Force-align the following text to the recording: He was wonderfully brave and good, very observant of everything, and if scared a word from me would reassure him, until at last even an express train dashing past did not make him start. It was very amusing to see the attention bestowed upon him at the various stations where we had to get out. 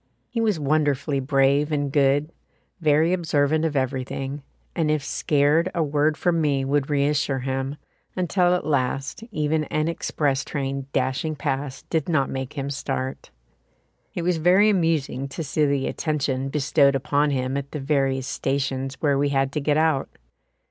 He 0.29 0.41
was 0.41 0.59
wonderfully 0.59 1.19
brave 1.19 1.71
and 1.71 1.91
good, 1.91 2.31
very 2.79 3.13
observant 3.13 3.63
of 3.65 3.75
everything, 3.75 4.41
and 4.75 4.89
if 4.89 5.03
scared 5.03 5.69
a 5.75 5.83
word 5.83 6.17
from 6.17 6.41
me 6.41 6.65
would 6.65 6.89
reassure 6.89 7.37
him, 7.41 7.75
until 8.15 8.55
at 8.55 8.65
last 8.65 9.23
even 9.29 9.65
an 9.65 9.87
express 9.87 10.43
train 10.43 10.87
dashing 10.91 11.35
past 11.35 11.87
did 11.91 12.09
not 12.09 12.31
make 12.31 12.53
him 12.53 12.71
start. 12.71 13.29
It 14.15 14.23
was 14.23 14.37
very 14.37 14.71
amusing 14.71 15.27
to 15.27 15.43
see 15.43 15.67
the 15.67 15.85
attention 15.85 16.49
bestowed 16.49 16.95
upon 16.95 17.29
him 17.29 17.55
at 17.55 17.69
the 17.69 17.79
various 17.79 18.25
stations 18.25 18.99
where 19.01 19.19
we 19.19 19.29
had 19.29 19.51
to 19.51 19.61
get 19.61 19.77
out. 19.77 20.09